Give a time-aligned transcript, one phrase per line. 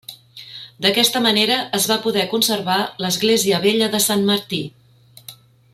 [0.85, 4.63] D'aquesta manera es va poder conservar l'església vella de Sant Martí.